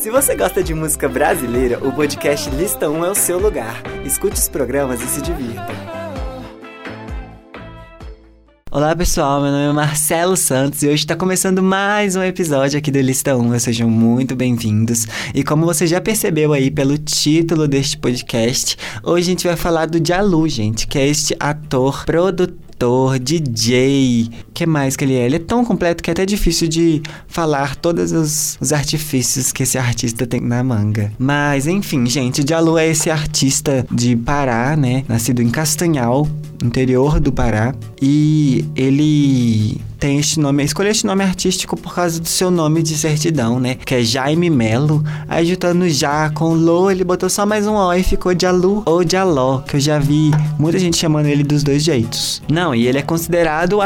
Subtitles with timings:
[0.00, 3.82] Se você gosta de música brasileira, o podcast Lista 1 é o seu lugar.
[4.06, 5.66] Escute os programas e se divirta.
[8.70, 12.92] Olá pessoal, meu nome é Marcelo Santos e hoje está começando mais um episódio aqui
[12.92, 13.58] do Lista 1.
[13.58, 15.04] Sejam muito bem-vindos.
[15.34, 19.86] E como você já percebeu aí pelo título deste podcast, hoje a gente vai falar
[19.86, 24.30] do Jalu, gente, que é este ator, produtor ator, DJ.
[24.54, 25.26] que mais que ele é?
[25.26, 29.64] Ele é tão completo que é até difícil de falar todos os, os artifícios que
[29.64, 31.12] esse artista tem na manga.
[31.18, 35.04] Mas, enfim, gente, Jalu é esse artista de Pará, né?
[35.08, 36.28] Nascido em Castanhal,
[36.62, 37.74] interior do Pará.
[38.00, 42.96] E ele tem este nome, escolhi este nome artístico por causa do seu nome de
[42.96, 43.74] certidão, né?
[43.74, 45.02] Que é Jaime Melo.
[45.28, 49.08] Aí juntando já com Lô, ele botou só mais um O e ficou Jalu ou
[49.08, 52.40] Jaló, que eu já vi muita gente chamando ele dos dois jeitos.
[52.48, 53.78] Não, e ele é considerado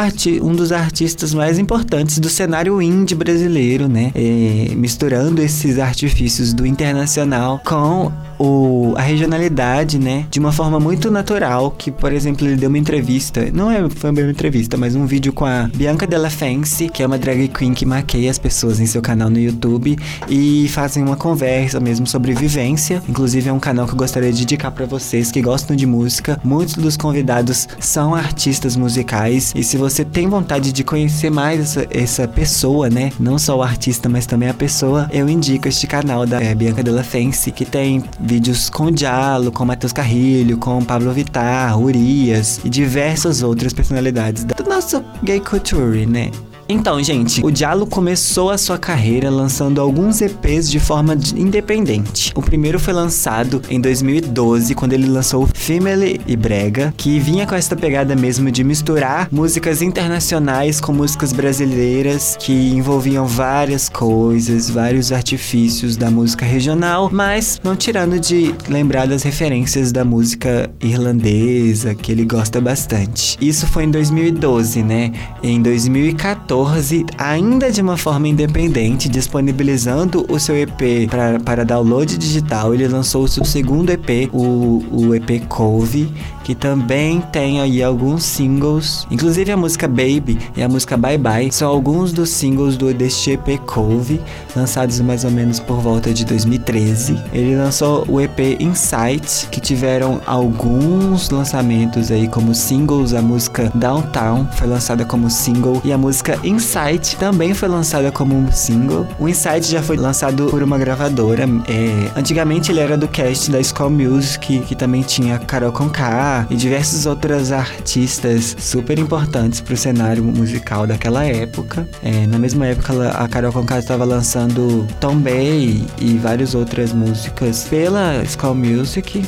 [0.42, 4.12] um dos artistas mais importantes do cenário indie brasileiro, né?
[4.14, 10.26] É, misturando esses artifícios do internacional com o, a regionalidade, né?
[10.28, 14.10] De uma forma muito natural, que, por exemplo, ele deu uma entrevista, não é, foi
[14.10, 17.72] uma entrevista, mas um vídeo com a Bianca Della Fence, que é uma drag queen
[17.72, 19.96] que maqueia as pessoas em seu canal no YouTube
[20.28, 23.00] e fazem uma conversa mesmo sobre vivência.
[23.08, 26.40] Inclusive é um canal que eu gostaria de indicar para vocês que gostam de música.
[26.42, 31.86] Muitos dos convidados são artistas musicais e se você tem vontade de conhecer mais essa,
[31.90, 36.26] essa pessoa, né, não só o artista, mas também a pessoa, eu indico este canal
[36.26, 41.12] da é, Bianca Della Fence, que tem vídeos com Diallo, com Matheus Carrilho, com Pablo
[41.12, 46.30] Vittar, Urias e diversas outras personalidades do nosso gay culture né?
[46.72, 52.32] Então, gente, o Diallo começou a sua carreira lançando alguns EPs de forma independente.
[52.34, 57.54] O primeiro foi lançado em 2012, quando ele lançou Female e Brega, que vinha com
[57.54, 65.12] essa pegada mesmo de misturar músicas internacionais com músicas brasileiras, que envolviam várias coisas, vários
[65.12, 72.10] artifícios da música regional, mas não tirando de lembrar das referências da música irlandesa, que
[72.10, 73.36] ele gosta bastante.
[73.42, 75.12] Isso foi em 2012, né?
[75.42, 82.16] Em 2014, 2014, ainda de uma forma independente, disponibilizando o seu EP pra, para download
[82.16, 86.08] digital, ele lançou o seu segundo EP, o, o EP Cove,
[86.44, 91.52] que também tem aí alguns singles, inclusive a música Baby e a música Bye Bye,
[91.52, 94.20] são alguns dos singles do deste EP Cove,
[94.54, 97.18] lançados mais ou menos por volta de 2013.
[97.32, 104.46] Ele lançou o EP Insight, que tiveram alguns lançamentos aí como singles, a música Downtown
[104.52, 109.06] foi lançada como single e a música Insight também foi lançada como um single.
[109.18, 111.44] O Insight já foi lançado por uma gravadora.
[111.68, 116.56] É, antigamente ele era do cast da School Music, que também tinha Carol Conká e
[116.56, 121.86] diversos outras artistas super importantes para o cenário musical daquela época.
[122.02, 127.64] É, na mesma época, a Carol Conká estava lançando Tom Bay e várias outras músicas
[127.64, 129.22] pela School Music.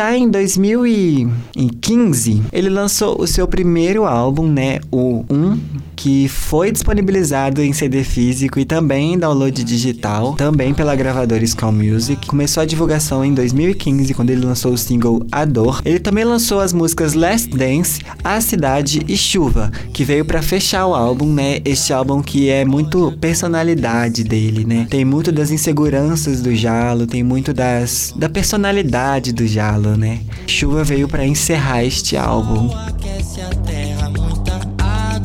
[0.00, 5.60] Já em 2015, ele lançou o seu primeiro álbum, né, o 1,
[6.00, 11.72] que foi disponibilizado em CD físico e também em download digital, também pela gravadora Skull
[11.72, 12.26] Music.
[12.26, 15.82] Começou a divulgação em 2015, quando ele lançou o single A Dor.
[15.84, 20.86] Ele também lançou as músicas Last Dance, A Cidade e Chuva, que veio para fechar
[20.86, 21.58] o álbum, né?
[21.66, 24.86] Este álbum que é muito personalidade dele, né?
[24.88, 30.20] Tem muito das inseguranças do Jalo, tem muito das da personalidade do Jalo, né?
[30.46, 32.70] Chuva veio para encerrar este álbum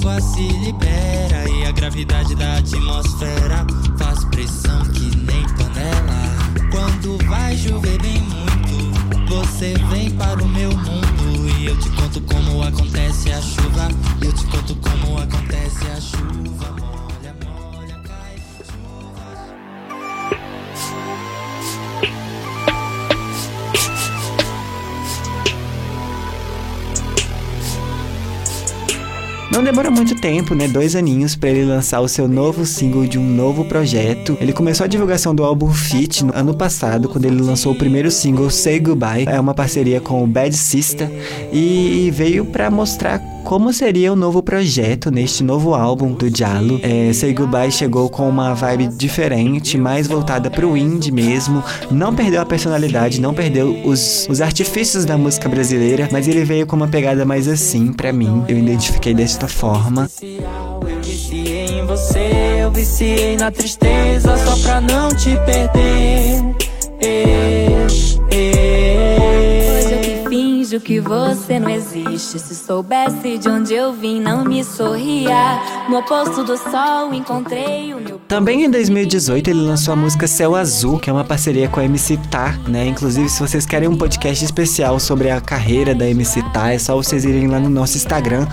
[0.05, 3.65] água se libera e a gravidade da atmosfera
[3.97, 6.69] faz pressão que nem panela.
[6.69, 12.21] Quando vai chover bem muito, você vem para o meu mundo e eu te conto
[12.21, 13.14] como acontece
[29.55, 30.67] Não demora muito tempo, né?
[30.67, 34.37] Dois aninhos para ele lançar o seu novo single de um novo projeto.
[34.41, 38.11] Ele começou a divulgação do álbum Fit no ano passado, quando ele lançou o primeiro
[38.11, 39.23] single Say Goodbye.
[39.25, 41.09] É uma parceria com o Bad Sister
[41.53, 46.79] e veio para mostrar como seria o novo projeto neste novo álbum do Diallo.
[46.81, 51.63] É, Say Goodbye chegou com uma vibe diferente, mais voltada pro indie mesmo.
[51.91, 56.65] Não perdeu a personalidade, não perdeu os, os artifícios da música brasileira, mas ele veio
[56.65, 58.43] com uma pegada mais assim para mim.
[58.47, 60.09] Eu identifiquei desta forma.
[60.21, 60.65] Eu
[61.31, 66.55] em você, eu viciei na tristeza só pra não te perder.
[70.75, 72.39] Finjo que você não existe.
[72.39, 75.59] Se soubesse de onde eu vim, não me sorria.
[75.89, 78.19] No oposto do sol, encontrei o meu.
[78.27, 81.85] Também em 2018 ele lançou a música Céu Azul, que é uma parceria com a
[81.85, 82.87] MC Tá, né?
[82.87, 86.95] Inclusive, se vocês querem um podcast especial sobre a carreira da MC Tá, é só
[86.95, 88.47] vocês irem lá no nosso Instagram,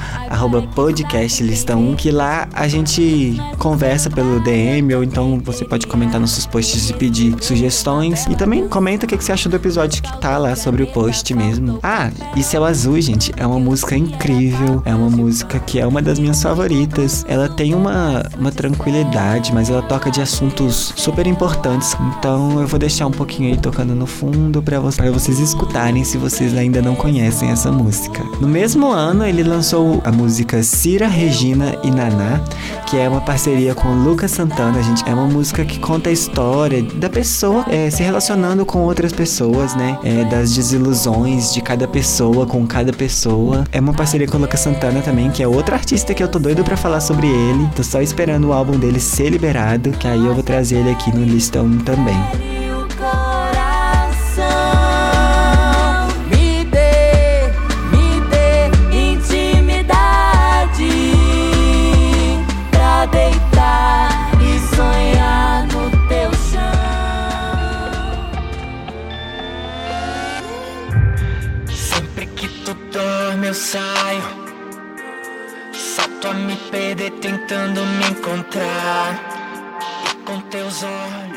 [0.74, 6.90] podcastlista1, que lá a gente conversa pelo DM, ou então você pode comentar nossos posts
[6.90, 8.26] e pedir sugestões.
[8.26, 11.32] E também comenta o que você achou do episódio que tá lá sobre o post
[11.34, 11.78] mesmo.
[11.82, 16.00] Ah, e Céu Azul, gente, é uma música incrível, é uma música que é uma
[16.00, 17.24] das minhas favoritas.
[17.28, 21.96] Ela tem uma, uma tranquilidade, mas ela toca de assuntos super importantes.
[22.18, 26.16] Então eu vou deixar um pouquinho aí tocando no fundo para vocês, vocês escutarem se
[26.16, 28.22] vocês ainda não conhecem essa música.
[28.40, 32.40] No mesmo ano, ele lançou a música Cira, Regina e Naná,
[32.86, 35.02] que é uma parceria com Lucas Santana, gente.
[35.08, 39.74] É uma música que conta a história da pessoa é, se relacionando com outras pessoas,
[39.74, 39.98] né?
[40.02, 42.01] É, das desilusões de cada pessoa
[42.46, 43.64] com cada pessoa.
[43.70, 46.38] É uma parceria com o Lucas Santana também, que é outro artista que eu tô
[46.38, 47.68] doido para falar sobre ele.
[47.76, 51.14] Tô só esperando o álbum dele ser liberado, que aí eu vou trazer ele aqui
[51.14, 52.61] no listão também.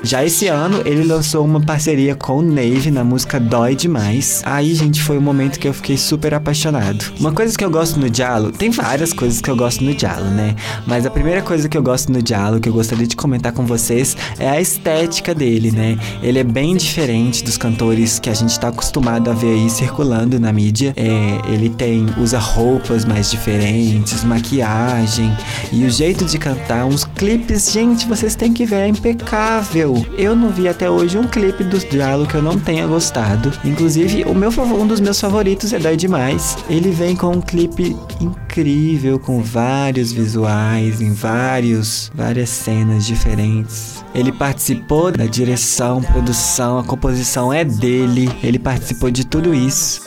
[0.05, 4.43] Já esse ano, ele lançou uma parceria com o Nave na música Dói Demais.
[4.45, 7.11] Aí, gente, foi o um momento que eu fiquei super apaixonado.
[7.19, 10.29] Uma coisa que eu gosto no Diallo, tem várias coisas que eu gosto no Diallo,
[10.29, 10.55] né?
[10.85, 13.65] Mas a primeira coisa que eu gosto no Diallo, que eu gostaria de comentar com
[13.65, 15.97] vocês, é a estética dele, né?
[16.21, 20.39] Ele é bem diferente dos cantores que a gente tá acostumado a ver aí circulando
[20.39, 20.93] na mídia.
[20.95, 25.35] É, ele tem, usa roupas mais diferentes, maquiagem
[25.71, 29.94] e o jeito de cantar, uns clipes, gente, vocês têm que ver é impecável.
[30.17, 33.51] Eu não vi até hoje um clipe do Diallo que eu não tenha gostado.
[33.63, 36.57] Inclusive, o meu um dos meus favoritos é Dói Demais.
[36.69, 44.03] Ele vem com um clipe incrível, com vários visuais, em vários, várias cenas diferentes.
[44.13, 48.29] Ele participou da direção, produção, a composição é dele.
[48.41, 50.01] Ele participou de tudo isso.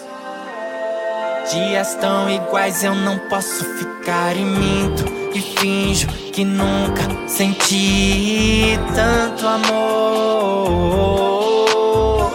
[1.51, 9.45] Dias tão iguais eu não posso ficar e minto e finjo que nunca senti tanto
[9.45, 9.65] amor.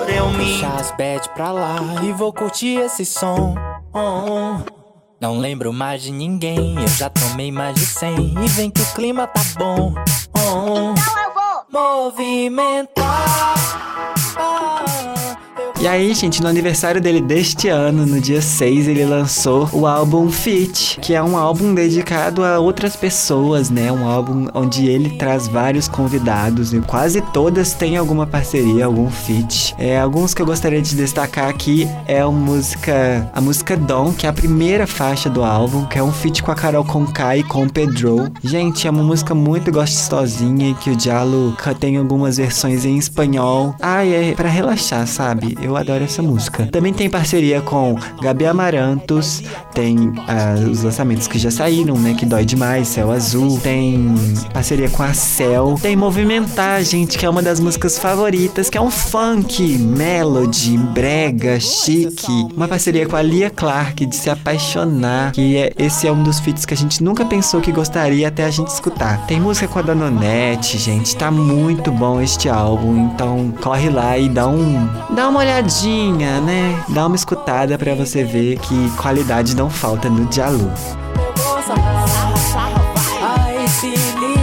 [0.09, 3.55] Eu me deixar as bad pra lá e vou curtir esse som.
[5.21, 8.93] Não lembro mais de ninguém, eu já tomei mais de cem e vem que o
[8.93, 9.93] clima tá bom.
[10.27, 13.53] Então eu vou movimentar.
[15.83, 20.31] E aí, gente, no aniversário dele deste ano, no dia 6, ele lançou o álbum
[20.31, 23.91] Fit, que é um álbum dedicado a outras pessoas, né?
[23.91, 29.75] Um álbum onde ele traz vários convidados e quase todas têm alguma parceria, algum feat.
[29.77, 34.25] É, alguns que eu gostaria de destacar aqui é a música, a música Dom, que
[34.25, 37.43] é a primeira faixa do álbum, que é um feat com a Carol Conká e
[37.43, 38.31] com o Pedro.
[38.41, 43.75] Gente, é uma música muito gostosinha que o Diallo tem algumas versões em espanhol.
[43.81, 45.57] Ai, é para relaxar, sabe?
[45.61, 46.67] Eu eu adoro essa música.
[46.71, 52.13] Também tem parceria com Gabi Amarantos, tem uh, os lançamentos que já saíram, né?
[52.13, 53.59] Que dói demais, Céu Azul.
[53.59, 54.13] Tem
[54.53, 55.75] parceria com a Cell.
[55.81, 61.59] Tem Movimentar, gente, que é uma das músicas favoritas, que é um funk, melody, brega,
[61.59, 62.47] chique.
[62.55, 66.39] Uma parceria com a Lia Clark de se apaixonar, que é, esse é um dos
[66.39, 69.25] feats que a gente nunca pensou que gostaria até a gente escutar.
[69.25, 74.29] Tem música com a Danonete, gente, tá muito bom este álbum, então corre lá e
[74.29, 76.83] dá um dá uma olhada olhadinha, né?
[76.89, 80.71] Dá uma escutada para você ver que qualidade não falta no Jalu.
[83.83, 84.42] E,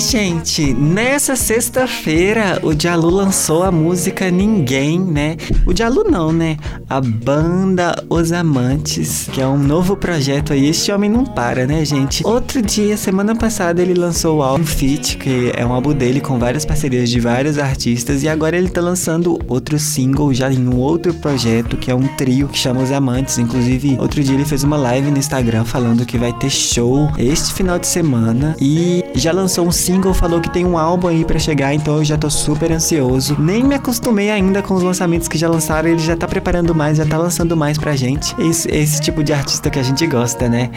[0.00, 5.36] gente, nessa sexta-feira o Jalu lançou a música Ninguém, né?
[5.66, 6.56] O Jalu não, né?
[6.88, 10.68] A banda Os Amantes, que é um novo projeto aí.
[10.68, 12.26] Este homem não para, né, gente?
[12.26, 16.38] Outro dia, semana passada, ele lançou o álbum Fit, que é um álbum dele com
[16.38, 18.22] várias parcerias de vários artistas.
[18.22, 22.06] E agora ele tá lançando outro single já em um outro projeto, que é um
[22.16, 23.38] trio que chama Os Amantes.
[23.38, 27.52] Inclusive, outro dia ele fez uma live no Instagram falando que vai ter show este
[27.52, 28.56] final de semana.
[28.60, 32.04] E já lançou um single falou que tem um álbum aí para chegar, então eu
[32.04, 33.36] já tô super ansioso.
[33.40, 36.98] Nem me acostumei ainda com os lançamentos que já lançaram, ele já tá preparando mais,
[36.98, 38.32] já tá lançando mais pra gente.
[38.40, 40.70] Esse, esse tipo de artista que a gente gosta, né?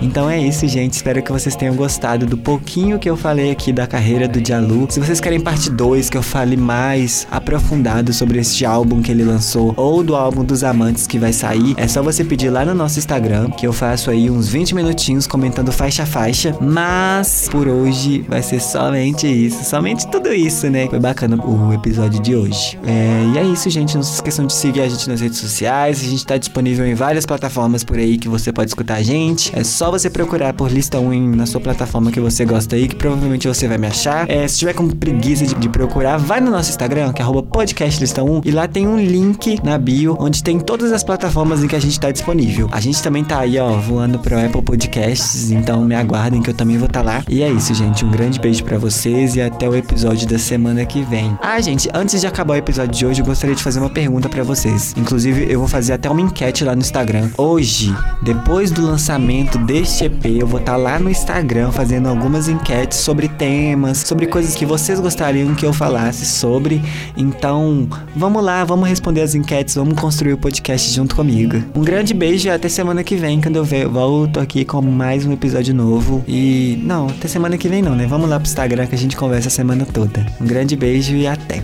[0.00, 0.94] Então é isso, gente.
[0.94, 4.86] Espero que vocês tenham gostado do pouquinho que eu falei aqui da carreira do Jalu.
[4.90, 9.24] Se vocês querem parte 2, que eu fale mais aprofundado sobre este álbum que ele
[9.24, 12.74] lançou ou do álbum dos amantes que vai sair, é só você pedir lá no
[12.74, 16.56] nosso Instagram, que eu faço aí uns 20 minutinhos comentando faixa a faixa.
[16.60, 20.86] Mas por hoje vai ser somente isso, somente tudo isso, né?
[20.88, 22.78] Foi bacana o episódio de hoje.
[22.84, 23.96] É, e é isso, gente.
[23.96, 26.00] Não se esqueçam de seguir a gente nas redes sociais.
[26.00, 29.56] A gente tá disponível em várias plataformas por aí que você pode escutar a gente.
[29.56, 32.86] É só você você procurar por lista 1 na sua plataforma que você gosta aí,
[32.86, 34.28] que provavelmente você vai me achar.
[34.28, 38.42] É, se tiver com preguiça de, de, procurar, vai no nosso Instagram, que é podcastlista1,
[38.44, 41.80] e lá tem um link na bio onde tem todas as plataformas em que a
[41.80, 42.68] gente tá disponível.
[42.72, 46.54] A gente também tá aí, ó, voando pro Apple Podcasts, então me aguardem que eu
[46.54, 47.24] também vou estar tá lá.
[47.26, 48.04] E é isso, gente.
[48.04, 51.38] Um grande beijo para vocês e até o episódio da semana que vem.
[51.40, 54.28] Ah, gente, antes de acabar o episódio de hoje, eu gostaria de fazer uma pergunta
[54.28, 54.94] para vocês.
[54.94, 57.30] Inclusive, eu vou fazer até uma enquete lá no Instagram.
[57.38, 62.08] Hoje, depois do lançamento deste deste EP, eu vou estar tá lá no Instagram fazendo
[62.08, 66.80] algumas enquetes sobre temas, sobre coisas que vocês gostariam que eu falasse sobre.
[67.16, 71.62] Então, vamos lá, vamos responder as enquetes, vamos construir o podcast junto comigo.
[71.74, 75.32] Um grande beijo e até semana que vem, quando eu volto aqui com mais um
[75.32, 76.24] episódio novo.
[76.26, 78.06] E não, até semana que vem não, né?
[78.06, 80.26] Vamos lá pro Instagram que a gente conversa a semana toda.
[80.40, 81.62] Um grande beijo e até.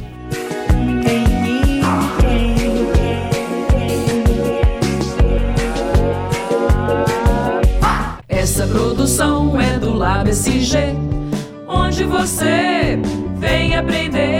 [12.27, 12.99] Você.
[13.37, 14.34] Vem aprender